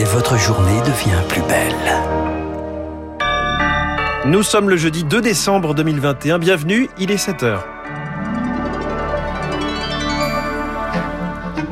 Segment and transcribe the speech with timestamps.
[0.00, 1.74] et votre journée devient plus belle.
[4.24, 6.38] Nous sommes le jeudi 2 décembre 2021.
[6.38, 7.79] Bienvenue, il est 7 heures.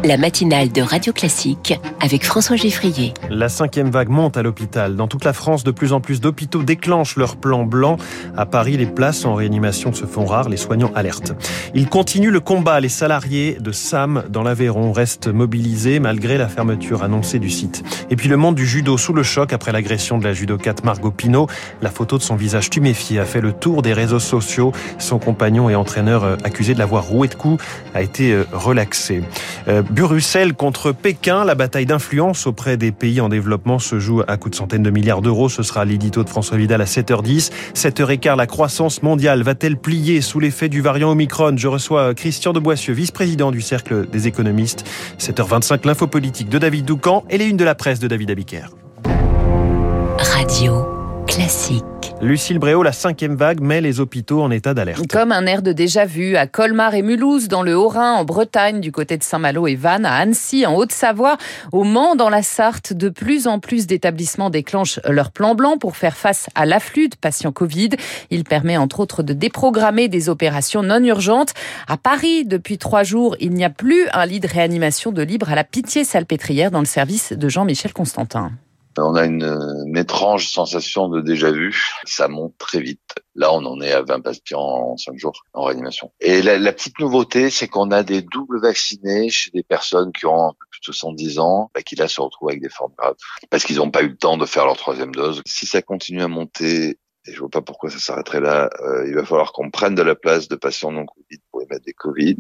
[0.05, 3.15] La matinale de Radio Classique avec François Geffrier.
[3.31, 4.95] La cinquième vague monte à l'hôpital.
[4.95, 7.97] Dans toute la France, de plus en plus d'hôpitaux déclenchent leur plan blanc.
[8.37, 11.33] À Paris, les places en réanimation se font rares, les soignants alertent.
[11.75, 12.81] Ils continuent le combat.
[12.81, 17.83] Les salariés de SAM dans l'Aveyron restent mobilisés malgré la fermeture annoncée du site.
[18.11, 21.11] Et puis le monde du judo sous le choc après l'agression de la judokate Margot
[21.11, 21.49] Pino.
[21.83, 24.73] La photo de son visage tuméfié a fait le tour des réseaux sociaux.
[24.99, 27.63] Son compagnon et entraîneur euh, accusé de l'avoir roué de coups
[27.95, 29.23] a été euh, relaxé.
[29.67, 34.37] Euh, Bruxelles contre Pékin, la bataille d'influence auprès des pays en développement se joue à
[34.37, 35.49] coups de centaines de milliards d'euros.
[35.49, 37.51] Ce sera l'édito de François Vidal à 7h10.
[37.75, 41.57] 7h15, la croissance mondiale va-t-elle plier sous l'effet du variant Omicron?
[41.57, 44.85] Je reçois Christian de Boissieu, vice-président du Cercle des économistes.
[45.19, 48.69] 7h25, l'info politique de David Doucan et les unes de la presse de David Abiker.
[50.19, 50.87] Radio
[51.27, 51.98] classique.
[52.21, 55.07] Lucille Bréau, la cinquième vague met les hôpitaux en état d'alerte.
[55.07, 58.91] Comme un air de déjà-vu à Colmar et Mulhouse, dans le Haut-Rhin, en Bretagne, du
[58.91, 61.37] côté de Saint-Malo et Vannes, à Annecy, en Haute-Savoie,
[61.71, 65.97] au Mans, dans la Sarthe, de plus en plus d'établissements déclenchent leur plan blanc pour
[65.97, 67.91] faire face à l'afflux de patients Covid.
[68.31, 71.55] Il permet entre autres de déprogrammer des opérations non urgentes.
[71.87, 75.51] À Paris, depuis trois jours, il n'y a plus un lit de réanimation de libre
[75.51, 78.51] à la Pitié-Salpêtrière dans le service de Jean-Michel Constantin.
[79.01, 81.85] On a une, étrange sensation de déjà vu.
[82.05, 83.01] Ça monte très vite.
[83.35, 86.13] Là, on en est à 20 patients en 5 jours en réanimation.
[86.21, 90.55] Et la, petite nouveauté, c'est qu'on a des doubles vaccinés chez des personnes qui ont
[90.71, 93.17] plus de 70 ans, bah, qui là se retrouvent avec des formes graves
[93.51, 95.43] parce qu'ils n'ont pas eu le temps de faire leur troisième dose.
[95.47, 98.71] Si ça continue à monter et je vois pas pourquoi ça s'arrêterait là.
[98.81, 101.85] Euh, il va falloir qu'on prenne de la place de patients non Covid pour émettre
[101.85, 102.37] des Covid.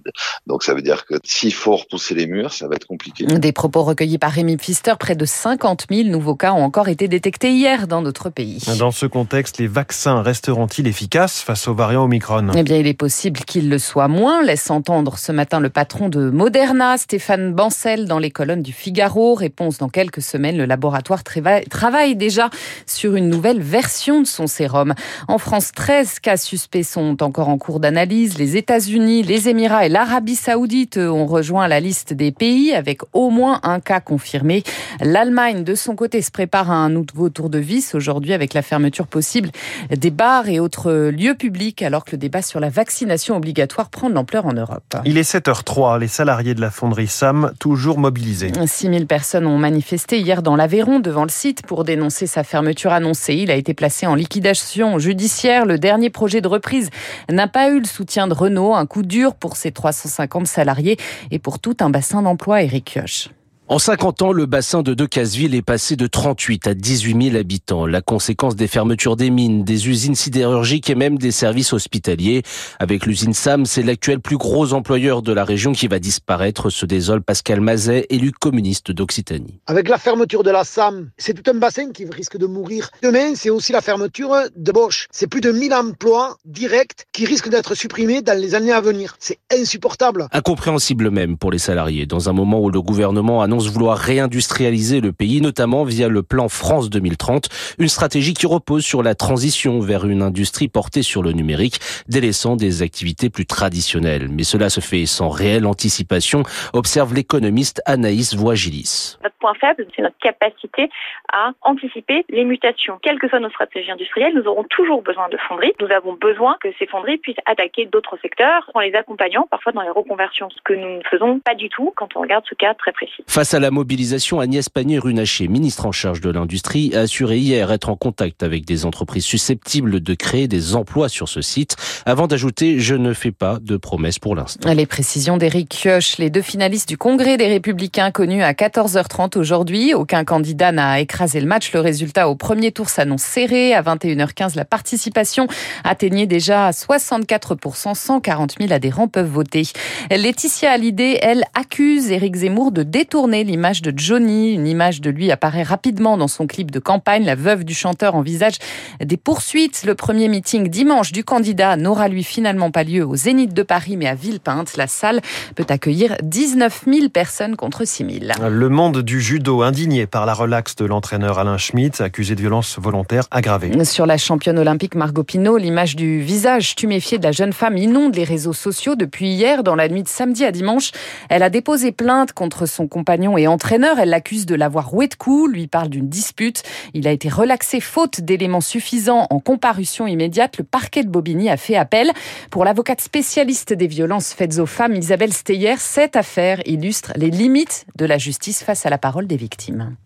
[0.46, 3.24] Donc ça veut dire que s'il faut repousser les murs, ça va être compliqué.
[3.26, 4.94] Des propos recueillis par Rémi Pfister.
[4.98, 8.62] Près de 50 000 nouveaux cas ont encore été détectés hier dans notre pays.
[8.78, 12.48] Dans ce contexte, les vaccins resteront-ils efficaces face aux variants Omicron?
[12.56, 16.08] Eh bien, il est possible qu'ils le soient moins, laisse entendre ce matin le patron
[16.08, 19.34] de Moderna, Stéphane Bancel, dans les colonnes du Figaro.
[19.34, 20.56] Réponse dans quelques semaines.
[20.56, 22.50] Le laboratoire travaille déjà
[22.86, 24.94] sur une nouvelle version de son sérum.
[25.26, 28.38] En France, 13 cas suspects sont encore en cours d'analyse.
[28.38, 33.30] Les États-Unis, les Émirats et l'Arabie saoudite ont rejoint la liste des pays avec au
[33.30, 34.62] moins un cas confirmé.
[35.00, 38.62] L'Allemagne, de son côté, se prépare à un nouveau tour de vis aujourd'hui avec la
[38.62, 39.50] fermeture possible
[39.90, 44.10] des bars et autres lieux publics alors que le débat sur la vaccination obligatoire prend
[44.10, 44.96] de l'ampleur en Europe.
[45.04, 45.98] Il est 7h03.
[45.98, 48.52] Les salariés de la fonderie SAM, toujours mobilisés.
[48.66, 53.34] 6000 personnes ont manifesté hier dans l'Aveyron devant le site pour dénoncer sa fermeture annoncée.
[53.34, 55.64] Il a été placé en liquidation judiciaire.
[55.66, 56.90] Le dernier projet de reprise
[57.30, 58.74] n'a pas eu le soutien de Renault.
[58.74, 60.96] Un coup dur pour ses 350 salariés
[61.30, 63.30] et pour tout un bassin d'emploi, Eric Kioch.
[63.70, 67.84] En 50 ans, le bassin de Decazeville est passé de 38 à 18 000 habitants.
[67.84, 72.44] La conséquence des fermetures des mines, des usines sidérurgiques et même des services hospitaliers.
[72.78, 76.86] Avec l'usine SAM, c'est l'actuel plus gros employeur de la région qui va disparaître, se
[76.86, 79.60] désole Pascal Mazet, élu communiste d'Occitanie.
[79.66, 82.88] Avec la fermeture de la SAM, c'est tout un bassin qui risque de mourir.
[83.02, 85.08] Demain, c'est aussi la fermeture de Bosch.
[85.10, 89.14] C'est plus de 1000 emplois directs qui risquent d'être supprimés dans les années à venir.
[89.18, 90.26] C'est insupportable.
[90.32, 95.12] Incompréhensible même pour les salariés, dans un moment où le gouvernement annonce vouloir réindustrialiser le
[95.12, 97.48] pays, notamment via le plan France 2030,
[97.78, 102.56] une stratégie qui repose sur la transition vers une industrie portée sur le numérique, délaissant
[102.56, 104.28] des activités plus traditionnelles.
[104.30, 106.42] Mais cela se fait sans réelle anticipation,
[106.72, 109.16] observe l'économiste Anaïs Voigilis.
[109.22, 110.88] Notre point faible, c'est notre capacité
[111.32, 112.98] à anticiper les mutations.
[113.02, 115.72] Quelles que soient nos stratégies industrielles, nous aurons toujours besoin de fonderies.
[115.80, 119.82] Nous avons besoin que ces fonderies puissent attaquer d'autres secteurs en les accompagnant parfois dans
[119.82, 122.74] les reconversions, ce que nous ne faisons pas du tout quand on regarde ce cas
[122.74, 123.24] très précis.
[123.26, 127.88] Face à la mobilisation, Agnès Pannier-Runacher, ministre en charge de l'industrie, a assuré hier être
[127.88, 132.78] en contact avec des entreprises susceptibles de créer des emplois sur ce site, avant d'ajouter
[132.80, 134.72] «je ne fais pas de promesses pour l'instant».
[134.74, 139.94] Les précisions d'Éric Kioch, les deux finalistes du Congrès des Républicains connus à 14h30 aujourd'hui.
[139.94, 141.72] Aucun candidat n'a écrasé le match.
[141.72, 143.72] Le résultat au premier tour s'annonce serré.
[143.72, 145.46] À 21h15, la participation
[145.84, 147.94] atteignait déjà 64%.
[147.94, 149.62] 140 000 adhérents peuvent voter.
[150.10, 154.52] Laetitia Hallyday, elle, accuse Éric Zemmour de détourner l'image de Johnny.
[154.52, 157.24] Une image de lui apparaît rapidement dans son clip de campagne.
[157.24, 158.54] La veuve du chanteur envisage
[159.00, 159.84] des poursuites.
[159.84, 163.96] Le premier meeting dimanche du candidat n'aura lui finalement pas lieu au Zénith de Paris,
[163.96, 164.76] mais à Villepinte.
[164.76, 165.20] La salle
[165.54, 168.48] peut accueillir 19 000 personnes contre 6 000.
[168.48, 172.78] Le monde du judo, indigné par la relaxe de l'entraîneur Alain Schmitt, accusé de violence
[172.78, 173.84] volontaire aggravée.
[173.84, 178.14] Sur la championne olympique Margot Pinot, l'image du visage tuméfié de la jeune femme inonde
[178.14, 179.62] les réseaux sociaux depuis hier.
[179.62, 180.92] Dans la nuit de samedi à dimanche,
[181.28, 183.98] elle a déposé plainte contre son compagnon et entraîneur.
[183.98, 186.62] Elle l'accuse de l'avoir roué de coups, lui parle d'une dispute.
[186.94, 190.58] Il a été relaxé faute d'éléments suffisants en comparution immédiate.
[190.58, 192.10] Le parquet de Bobigny a fait appel.
[192.50, 197.84] Pour l'avocate spécialiste des violences faites aux femmes, Isabelle Steyer, cette affaire illustre les limites
[197.96, 199.96] de la justice face à la parole des victimes.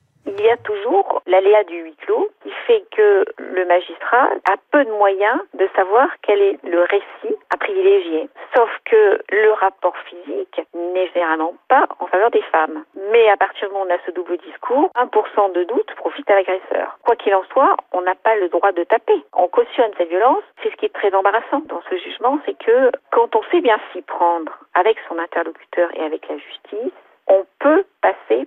[0.52, 5.40] A toujours l'aléa du huis clos qui fait que le magistrat a peu de moyens
[5.54, 8.28] de savoir quel est le récit à privilégier.
[8.54, 12.84] Sauf que le rapport physique n'est généralement pas en faveur des femmes.
[13.10, 16.30] Mais à partir du moment où on a ce double discours, 1% de doute profite
[16.30, 16.98] à l'agresseur.
[17.02, 19.24] Quoi qu'il en soit, on n'a pas le droit de taper.
[19.32, 20.44] On cautionne cette violence.
[20.62, 23.78] C'est ce qui est très embarrassant dans ce jugement, c'est que quand on sait bien
[23.92, 26.92] s'y prendre avec son interlocuteur et avec la justice,
[27.26, 27.84] on peut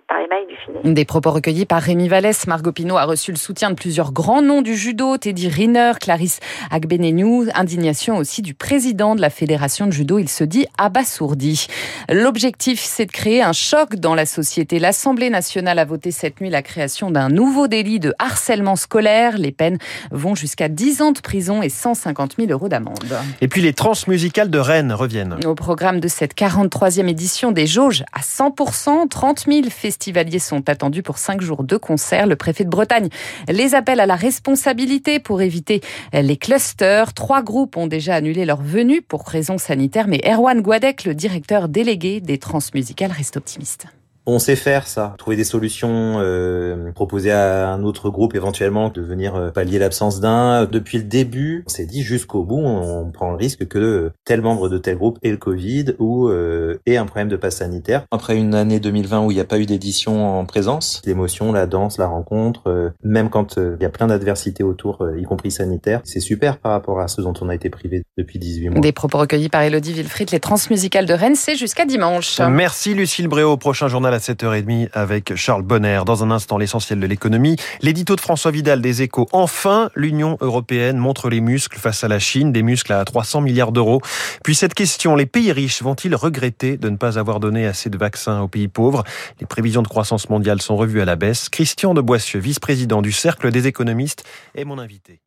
[0.07, 0.93] par les mailles du filet.
[0.93, 2.47] Des propos recueillis par Rémi Vallès.
[2.47, 6.39] Margot Pinot a reçu le soutien de plusieurs grands noms du judo, Teddy Riner, Clarisse
[6.71, 10.19] Agbenenou, indignation aussi du président de la fédération de judo.
[10.19, 11.67] Il se dit abasourdi.
[12.09, 14.79] L'objectif, c'est de créer un choc dans la société.
[14.79, 19.37] L'Assemblée nationale a voté cette nuit la création d'un nouveau délit de harcèlement scolaire.
[19.37, 19.77] Les peines
[20.11, 22.95] vont jusqu'à 10 ans de prison et 150 000 euros d'amende.
[23.41, 25.37] Et puis les transmusicales de Rennes reviennent.
[25.45, 31.03] Au programme de cette 43e édition des jauges à 100%, 30 000 festivaliers sont attendus
[31.03, 32.27] pour 5 jours de concert.
[32.27, 33.09] Le préfet de Bretagne
[33.47, 35.81] les appelle à la responsabilité pour éviter
[36.13, 37.13] les clusters.
[37.13, 41.69] Trois groupes ont déjà annulé leur venue pour raisons sanitaires, mais Erwan Guadec, le directeur
[41.69, 43.87] délégué des transmusicales, reste optimiste.
[44.25, 49.01] On sait faire ça, trouver des solutions, euh, proposer à un autre groupe éventuellement de
[49.01, 50.65] venir euh, pallier l'absence d'un.
[50.65, 54.69] Depuis le début, on s'est dit jusqu'au bout, on prend le risque que tel membre
[54.69, 58.05] de tel groupe ait le Covid ou euh, ait un problème de passe sanitaire.
[58.11, 61.67] Après une année 2020 où il n'y a pas eu d'édition en présence, l'émotion, la
[61.67, 65.23] danse, la rencontre, euh, même quand euh, il y a plein d'adversités autour, euh, y
[65.23, 68.69] compris sanitaires, c'est super par rapport à ce dont on a été privé depuis 18
[68.69, 68.79] mois.
[68.79, 72.39] Des propos recueillis par Elodie Wilfried, les transmusicales de Rennes, c'est jusqu'à dimanche.
[72.49, 73.57] Merci Lucille Bréau.
[73.57, 76.01] Prochain journal à 7h30 avec Charles Bonner.
[76.05, 77.57] Dans un instant, l'essentiel de l'économie.
[77.81, 79.27] L'édito de François Vidal des Échos.
[79.33, 83.73] Enfin, l'Union européenne montre les muscles face à la Chine, des muscles à 300 milliards
[83.73, 84.01] d'euros.
[84.43, 87.97] Puis cette question, les pays riches vont-ils regretter de ne pas avoir donné assez de
[87.97, 89.03] vaccins aux pays pauvres?
[89.41, 91.49] Les prévisions de croissance mondiale sont revues à la baisse.
[91.49, 94.23] Christian de Boissieu, vice-président du Cercle des économistes,
[94.55, 95.19] est mon invité.